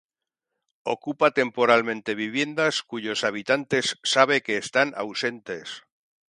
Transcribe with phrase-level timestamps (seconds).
[0.93, 5.67] Ocupa temporalmente viviendas cuyos habitantes sabe que están ausentes.